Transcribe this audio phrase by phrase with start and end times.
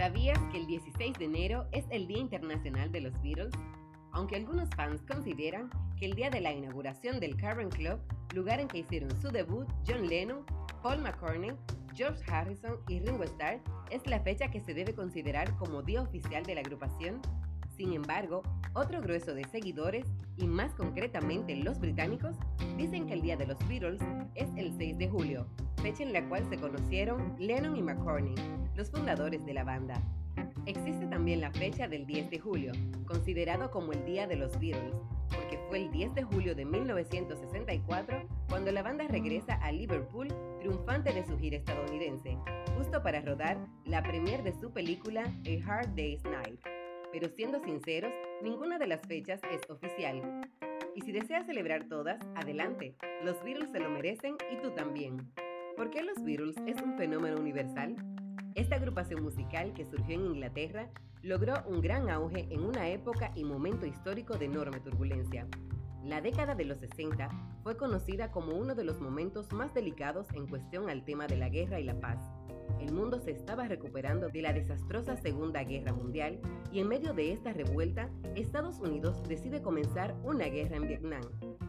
[0.00, 3.52] ¿Sabías que el 16 de enero es el Día Internacional de los Beatles?
[4.12, 8.00] Aunque algunos fans consideran que el día de la inauguración del Cavern Club,
[8.34, 10.46] lugar en que hicieron su debut John Lennon,
[10.82, 11.52] Paul McCartney,
[11.94, 13.60] George Harrison y Ringo Starr,
[13.90, 17.20] es la fecha que se debe considerar como día oficial de la agrupación,
[17.80, 18.42] sin embargo,
[18.74, 20.04] otro grueso de seguidores,
[20.36, 22.36] y más concretamente los británicos,
[22.76, 24.02] dicen que el día de los Beatles
[24.34, 25.46] es el 6 de julio,
[25.80, 28.34] fecha en la cual se conocieron Lennon y McCartney,
[28.74, 29.94] los fundadores de la banda.
[30.66, 32.72] Existe también la fecha del 10 de julio,
[33.06, 34.94] considerado como el Día de los Beatles,
[35.34, 40.28] porque fue el 10 de julio de 1964 cuando la banda regresa a Liverpool
[40.58, 42.36] triunfante de su gira estadounidense,
[42.76, 43.56] justo para rodar
[43.86, 46.60] la premier de su película A Hard Day's Night.
[47.12, 50.48] Pero siendo sinceros, ninguna de las fechas es oficial.
[50.94, 55.32] Y si deseas celebrar todas, adelante, los Beatles se lo merecen y tú también.
[55.76, 57.96] ¿Por qué los Beatles es un fenómeno universal?
[58.54, 60.90] Esta agrupación musical que surgió en Inglaterra
[61.22, 65.46] logró un gran auge en una época y momento histórico de enorme turbulencia.
[66.04, 67.28] La década de los 60
[67.62, 71.48] fue conocida como uno de los momentos más delicados en cuestión al tema de la
[71.48, 72.18] guerra y la paz.
[72.80, 76.40] El mundo se estaba recuperando de la desastrosa Segunda Guerra Mundial
[76.72, 81.22] y en medio de esta revuelta, Estados Unidos decide comenzar una guerra en Vietnam.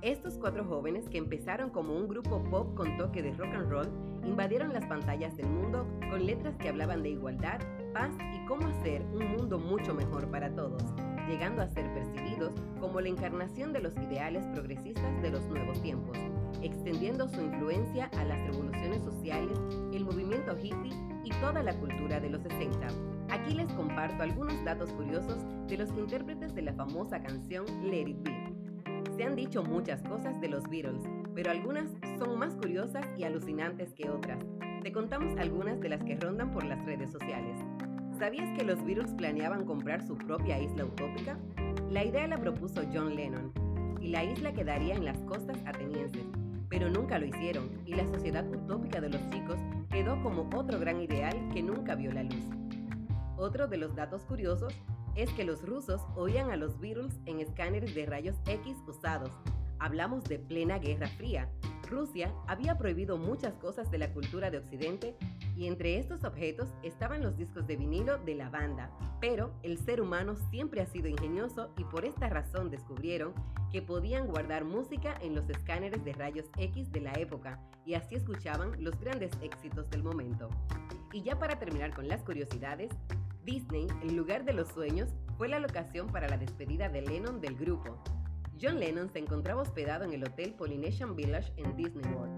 [0.00, 3.88] Estos cuatro jóvenes, que empezaron como un grupo pop con toque de rock and roll,
[4.24, 7.60] invadieron las pantallas del mundo con letras que hablaban de igualdad,
[7.92, 10.82] paz y cómo hacer un mundo mucho mejor para todos,
[11.28, 16.16] llegando a ser percibidos como la encarnación de los ideales progresistas de los nuevos tiempos,
[16.62, 19.58] extendiendo su influencia a las revoluciones sociales,
[19.92, 20.92] el movimiento hippie
[21.24, 22.88] y toda la cultura de los 60.
[23.30, 28.22] Aquí les comparto algunos datos curiosos de los intérpretes de la famosa canción Let It
[28.22, 28.54] Be.
[29.16, 31.02] Se han dicho muchas cosas de los Beatles,
[31.34, 34.44] pero algunas son más curiosas y alucinantes que otras.
[34.82, 37.58] Te contamos algunas de las que rondan por las redes sociales.
[38.18, 41.36] ¿Sabías que los Beatles planeaban comprar su propia isla utópica?
[41.90, 43.52] La idea la propuso John Lennon,
[44.00, 46.24] y la isla quedaría en las costas atenienses,
[46.68, 49.58] pero nunca lo hicieron, y la sociedad utópica de los chicos
[49.90, 52.44] quedó como otro gran ideal que nunca vio la luz.
[53.36, 54.72] Otro de los datos curiosos
[55.16, 59.32] es que los rusos oían a los Beatles en escáneres de rayos X usados.
[59.80, 61.50] Hablamos de plena Guerra Fría.
[61.90, 65.16] Rusia había prohibido muchas cosas de la cultura de Occidente
[65.56, 68.90] y entre estos objetos estaban los discos de vinilo de la banda.
[69.20, 73.32] Pero el ser humano siempre ha sido ingenioso y por esta razón descubrieron
[73.70, 78.14] que podían guardar música en los escáneres de rayos X de la época y así
[78.14, 80.48] escuchaban los grandes éxitos del momento.
[81.12, 82.90] Y ya para terminar con las curiosidades,
[83.44, 87.56] Disney, el lugar de los sueños, fue la locación para la despedida de Lennon del
[87.56, 88.02] grupo.
[88.60, 92.33] John Lennon se encontraba hospedado en el Hotel Polynesian Village en Disney World,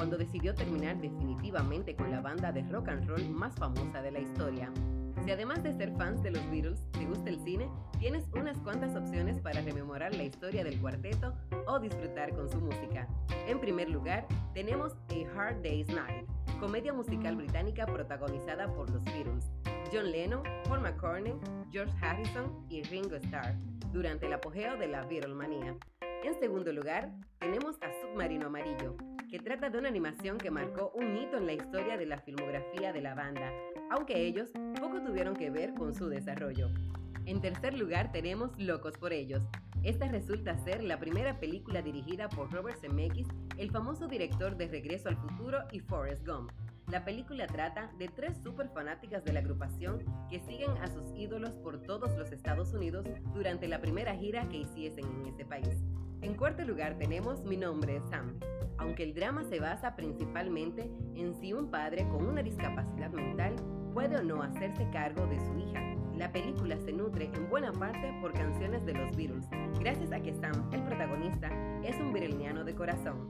[0.00, 4.18] cuando decidió terminar definitivamente con la banda de rock and roll más famosa de la
[4.18, 4.72] historia.
[5.22, 7.68] Si además de ser fans de los Beatles, te gusta el cine,
[7.98, 11.34] tienes unas cuantas opciones para rememorar la historia del cuarteto
[11.66, 13.08] o disfrutar con su música.
[13.46, 16.26] En primer lugar, tenemos A Hard Day's Night,
[16.60, 19.52] comedia musical británica protagonizada por los Beatles,
[19.92, 21.34] John Lennon, Paul McCartney,
[21.70, 23.54] George Harrison y Ringo Starr
[23.92, 25.76] durante el apogeo de la Beatlemanía.
[26.24, 28.96] En segundo lugar, tenemos a Submarino Amarillo,
[29.42, 33.00] trata de una animación que marcó un hito en la historia de la filmografía de
[33.00, 33.52] la banda,
[33.90, 36.70] aunque ellos poco tuvieron que ver con su desarrollo.
[37.26, 39.44] En tercer lugar tenemos Locos por ellos.
[39.82, 45.08] Esta resulta ser la primera película dirigida por Robert Zemeckis, el famoso director de Regreso
[45.08, 46.50] al Futuro y Forrest Gump,
[46.90, 51.50] la película trata de tres super fanáticas de la agrupación que siguen a sus ídolos
[51.50, 55.84] por todos los Estados Unidos durante la primera gira que hiciesen en ese país.
[56.20, 58.40] En cuarto lugar tenemos Mi nombre es Sam.
[58.80, 63.54] Aunque el drama se basa principalmente en si un padre con una discapacidad mental
[63.92, 65.96] puede o no hacerse cargo de su hija.
[66.16, 69.46] La película se nutre en buena parte por canciones de los Beatles,
[69.78, 71.50] gracias a que Sam, el protagonista,
[71.82, 73.28] es un virelniano de corazón.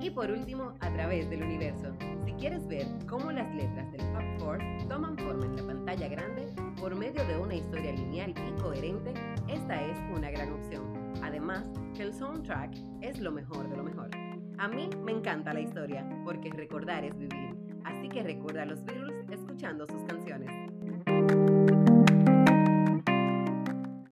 [0.00, 1.94] Y por último, a través del universo.
[2.26, 6.52] Si quieres ver cómo las letras del Pop Force toman forma en la pantalla grande
[6.78, 9.14] por medio de una historia lineal y coherente,
[9.48, 10.82] esta es una gran opción.
[11.22, 11.64] Además,
[11.98, 14.21] el soundtrack es lo mejor de lo mejor.
[14.62, 17.56] A mí me encanta la historia, porque recordar es vivir.
[17.82, 20.50] Así que recuerda a los Beatles escuchando sus canciones.